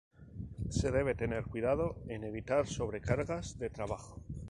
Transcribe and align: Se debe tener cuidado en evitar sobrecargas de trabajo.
Se 0.71 0.89
debe 0.89 1.13
tener 1.13 1.43
cuidado 1.43 2.01
en 2.07 2.23
evitar 2.23 2.65
sobrecargas 2.65 3.59
de 3.59 3.69
trabajo. 3.69 4.19